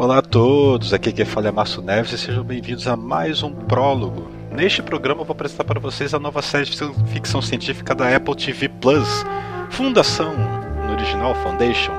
[0.00, 3.52] Olá a todos, aqui quem fala é Márcio Neves e sejam bem-vindos a mais um
[3.52, 4.30] prólogo.
[4.50, 6.74] Neste programa eu vou apresentar para vocês a nova série de
[7.12, 9.26] ficção científica da Apple TV Plus,
[9.68, 10.32] Fundação,
[10.86, 11.92] no original Foundation,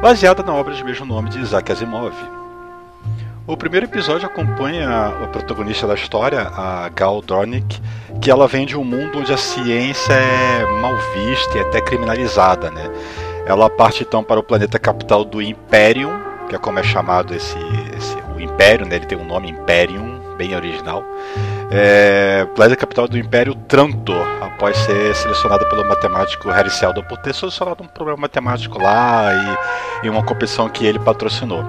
[0.00, 2.14] baseada na obra de mesmo nome de Isaac Asimov.
[3.46, 7.78] O primeiro episódio acompanha a protagonista da história, a Gal Dornick,
[8.22, 12.70] que ela vem de um mundo onde a ciência é mal vista e até criminalizada,
[12.70, 12.90] né?
[13.44, 17.58] Ela parte então para o planeta capital do Imperium, que é como é chamado esse,
[17.96, 18.96] esse o Império, né?
[18.96, 21.04] Ele tem um nome Imperium, bem original.
[21.70, 27.34] É, planeta capital do Império Trantor, após ser selecionado pelo matemático Harry Seldon por ter
[27.34, 29.32] solucionado um problema matemático lá
[30.02, 31.64] e, e uma competição que ele patrocinou.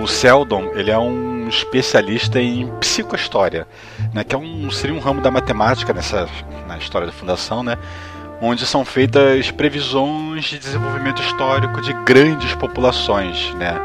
[0.00, 3.66] O Seldon ele é um especialista em psicohistória,
[4.12, 6.28] né, que é um, seria um ramo da matemática nessa
[6.66, 7.76] na história da fundação, né,
[8.42, 13.80] onde são feitas previsões de desenvolvimento histórico de grandes populações, né?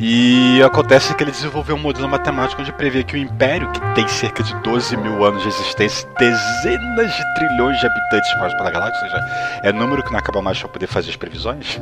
[0.00, 4.08] E acontece que ele desenvolveu um modelo matemático onde prevê que o Império, que tem
[4.08, 9.04] cerca de 12 mil anos de existência, dezenas de trilhões de habitantes espalhados pela galáxia,
[9.04, 11.80] ou seja, é número que não acaba mais para poder fazer as previsões,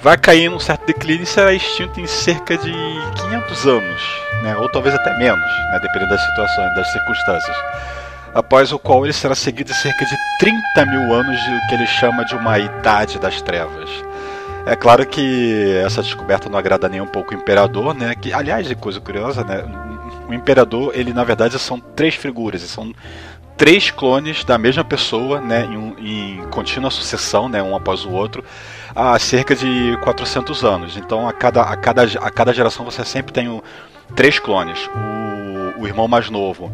[0.00, 4.02] vai cair num certo declínio e será extinto em cerca de 500 anos,
[4.42, 4.56] né?
[4.56, 5.78] ou talvez até menos, né?
[5.82, 7.56] dependendo das situações, das circunstâncias
[8.34, 12.24] após o qual ele será seguido cerca de 30 mil anos de que ele chama
[12.24, 13.88] de uma Idade das Trevas.
[14.66, 18.14] É claro que essa descoberta não agrada nem um pouco o imperador, né?
[18.14, 19.62] Que, aliás, de coisa curiosa, né?
[20.26, 22.92] O imperador, ele na verdade são três figuras, são
[23.58, 25.66] três clones da mesma pessoa, né?
[25.66, 27.62] Em, em contínua sucessão, né?
[27.62, 28.42] Um após o outro,
[28.96, 30.96] há cerca de 400 anos.
[30.96, 33.60] Então, a cada, a cada, a cada geração você sempre tem um,
[34.16, 34.88] três clones.
[35.76, 36.72] O, o irmão mais novo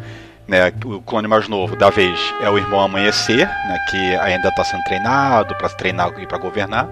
[0.50, 4.64] né, o clone mais novo da vez é o irmão Amanhecer, né, que ainda está
[4.64, 6.88] sendo treinado para treinar e para governar.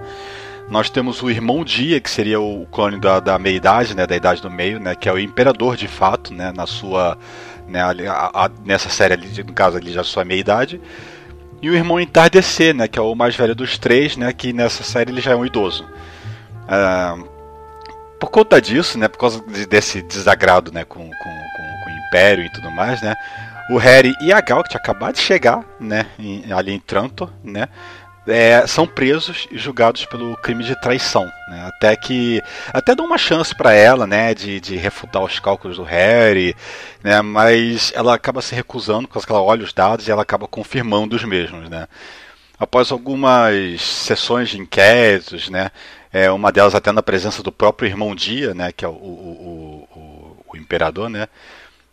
[0.71, 4.41] Nós temos o irmão Dia, que seria o clone da, da meia-idade, né, da idade
[4.41, 7.19] do meio, né, que é o imperador de fato, né, na sua,
[7.67, 10.81] né, a, a, nessa série ali, no caso ali já sua meia-idade.
[11.61, 14.85] E o irmão Entardecer, né, que é o mais velho dos três, né, que nessa
[14.85, 15.85] série ele já é um idoso.
[16.63, 17.29] Uh,
[18.21, 22.45] por conta disso, né, por causa desse desagrado né, com, com, com, com o Império
[22.45, 23.17] e tudo mais, né,
[23.69, 27.31] o Harry e a Gal, que tinha acabado de chegar, né, em, ali em Trantor,
[27.43, 27.69] né,
[28.27, 32.43] é, são presos e julgados pelo crime de traição, né, até que
[32.73, 36.55] até dão uma chance para ela, né, de, de refutar os cálculos do Harry,
[37.03, 41.17] né, mas ela acaba se recusando porque ela olha os dados e ela acaba confirmando
[41.17, 41.87] os mesmos, né.
[42.61, 45.71] Após algumas sessões de inquéritos, né,
[46.12, 49.89] é, uma delas até na presença do próprio irmão Dia, né, que é o, o,
[49.95, 51.28] o, o imperador, né,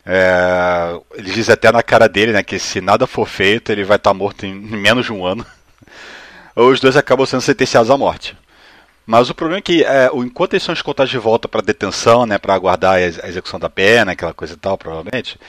[0.06, 3.98] é, ele diz até na cara dele, né, que se nada for feito, ele vai
[3.98, 5.46] estar tá morto em menos de um ano.
[6.56, 8.38] Os dois acabam sendo sentenciados à morte.
[9.06, 12.38] Mas o problema é que, é, enquanto eles são escoltados de volta para detenção, né,
[12.38, 15.40] para aguardar a execução da pena, aquela coisa e tal, provavelmente,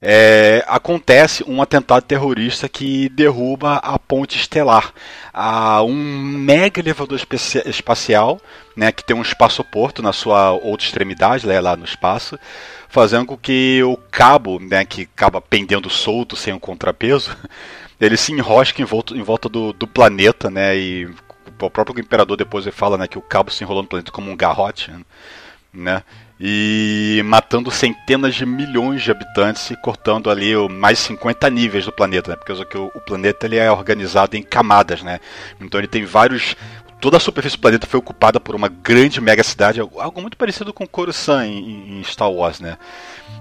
[0.00, 4.92] é, acontece um atentado terrorista que derruba a ponte estelar,
[5.32, 7.18] a um mega elevador
[7.64, 8.40] espacial,
[8.76, 12.38] né, que tem um espaço-porto na sua outra extremidade, né, lá no espaço,
[12.88, 17.34] fazendo com que o cabo, né, que acaba pendendo solto sem um contrapeso,
[17.98, 21.06] ele se enrosque em volta, em volta do, do planeta, né, e
[21.58, 24.30] o próprio imperador depois ele fala, né, que o cabo se enrolou no planeta como
[24.30, 24.92] um garrote,
[25.72, 26.02] né,
[26.38, 32.30] e matando centenas de milhões de habitantes e cortando ali mais 50 níveis do planeta,
[32.30, 32.36] né?
[32.36, 35.18] Porque o, planeta ele é organizado em camadas, né?
[35.60, 36.54] Então ele tem vários
[37.00, 40.72] toda a superfície do planeta foi ocupada por uma grande mega cidade, algo muito parecido
[40.72, 42.76] com Coruscant em, em Star Wars, né?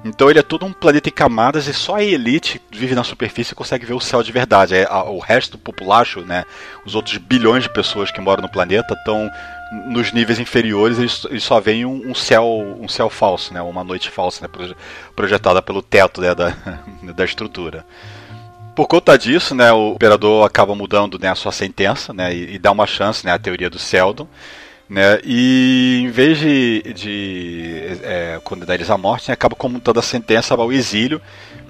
[0.04, 3.54] Então ele é todo um planeta em camadas e só a elite vive na superfície
[3.54, 4.76] e consegue ver o céu de verdade.
[4.76, 6.44] É, a, o resto do populacho, né,
[6.86, 9.30] os outros bilhões de pessoas que moram no planeta estão
[9.88, 12.46] nos níveis inferiores eles só veem um, um, céu
[12.80, 14.76] um céu falso, né, uma noite falsa, né,
[15.16, 16.56] projetada pelo teto né, da,
[17.16, 17.86] da estrutura.
[18.76, 22.60] Por conta disso, né, o imperador acaba mudando né, a sua sentença né, e, e
[22.60, 24.28] dá uma chance né, à teoria do Seldon.
[24.90, 25.20] Né?
[25.24, 30.54] E em vez de, de é, condenar eles à morte, né, acaba comutando a sentença
[30.54, 31.22] ao exílio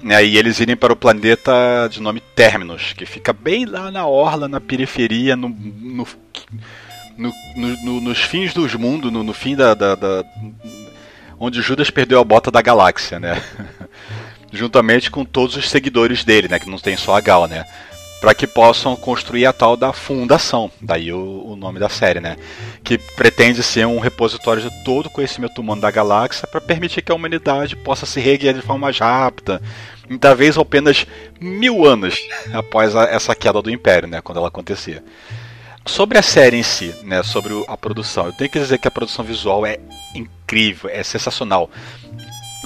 [0.02, 4.06] né, e eles irem para o planeta de nome Terminus, que fica bem lá na
[4.06, 6.06] orla, na periferia, no, no,
[7.16, 10.24] no, no nos fins dos mundos, no, fim da, da, da,
[11.38, 13.40] onde Judas perdeu a bota da galáxia, né?
[14.52, 16.58] Juntamente com todos os seguidores dele, né?
[16.58, 17.64] Que não tem só a Gal, né?
[18.20, 22.36] para que possam construir a tal da fundação, daí o, o, nome da série, né?
[22.82, 27.12] Que pretende ser um repositório de todo o conhecimento humano da galáxia para permitir que
[27.12, 29.60] a humanidade possa se reerguer de forma mais rápida,
[30.18, 31.06] talvez apenas
[31.40, 32.18] mil anos
[32.52, 34.20] após a, essa queda do Império, né?
[34.20, 35.04] Quando ela acontecia.
[35.84, 37.22] Sobre a série em si, né?
[37.22, 39.78] Sobre a produção, eu tenho que dizer que a produção visual é
[40.14, 41.70] incrível, é sensacional.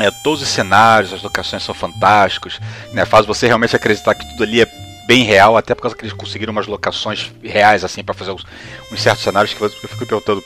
[0.00, 2.58] É, todos os cenários, as locações são fantásticos,
[2.92, 3.04] né?
[3.04, 4.66] Faz você realmente acreditar que tudo ali é
[5.06, 8.46] bem real, até por causa que eles conseguiram umas locações reais assim para fazer uns,
[8.90, 10.42] uns, certos cenários que eu fico perguntando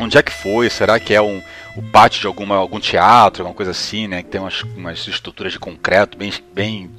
[0.00, 1.42] onde é que foi, será que é um
[1.76, 5.52] o pátio de alguma algum teatro, alguma coisa assim, né, que tem umas, umas estruturas
[5.52, 6.90] de concreto bem bem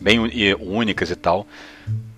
[0.00, 0.20] bem
[0.58, 1.46] únicas e tal.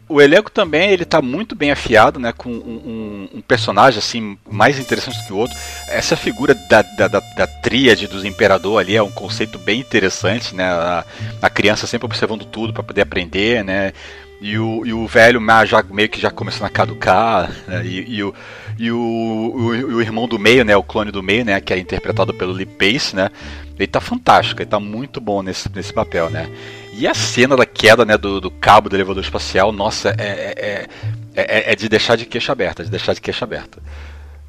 [0.06, 4.36] O elenco também ele tá muito bem afiado, né, com um, um, um personagem assim
[4.50, 5.56] mais interessante do que o outro.
[5.88, 10.54] Essa figura da, da, da, da tríade dos imperador ali é um conceito bem interessante,
[10.54, 10.64] né?
[10.64, 11.04] A,
[11.40, 13.92] a criança sempre observando tudo para poder aprender, né?
[14.40, 17.82] E o, e o velho já meio que já começando a caducar, né?
[17.82, 18.34] e, e, o,
[18.78, 21.78] e o, o, o, irmão do meio, né, o clone do meio, né, que é
[21.78, 23.30] interpretado pelo Lee Pace, né,
[23.78, 26.46] ele tá fantástico, ele tá muito bom nesse, nesse papel, né.
[26.96, 30.86] E a cena da queda, né, do, do cabo do elevador espacial, nossa, é, é,
[31.34, 33.82] é, é de deixar de queixo aberta, de deixar de queixo aberta.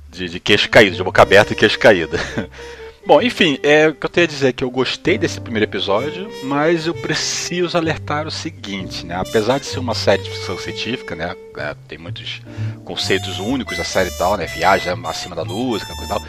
[0.09, 2.17] De, de queixo caído, de boca aberta e queixo caído.
[3.07, 5.65] Bom, enfim, é, o que eu tenho a dizer é que eu gostei desse primeiro
[5.69, 9.15] episódio, mas eu preciso alertar o seguinte, né?
[9.15, 11.35] Apesar de ser uma série de ficção científica, né?
[11.55, 12.41] É, tem muitos
[12.83, 14.47] conceitos únicos da série e tal, né?
[14.47, 16.27] Viagem acima da luz, aquela coisa e tal.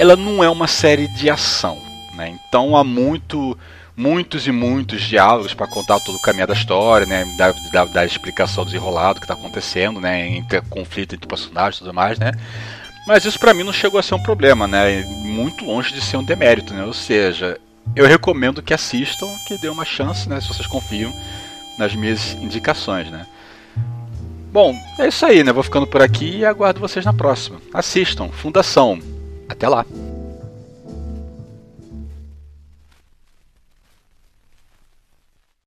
[0.00, 1.80] Ela não é uma série de ação,
[2.16, 2.36] né?
[2.48, 3.56] Então há muito,
[3.96, 7.24] muitos e muitos diálogos para contar todo o caminho da história, né?
[7.36, 10.26] Da, da, da explicação do enrolado que está acontecendo, né?
[10.28, 12.32] Entre conflito entre personagens e tudo mais, né?
[13.06, 15.02] Mas isso para mim não chegou a ser um problema, né?
[15.24, 16.84] Muito longe de ser um demérito, né?
[16.84, 17.58] Ou seja,
[17.94, 20.40] eu recomendo que assistam, que dê uma chance, né?
[20.40, 21.12] Se vocês confiam
[21.78, 23.26] nas minhas indicações, né?
[24.52, 25.52] Bom, é isso aí, né?
[25.52, 27.60] Vou ficando por aqui e aguardo vocês na próxima.
[27.72, 28.98] Assistam, Fundação.
[29.48, 29.84] Até lá.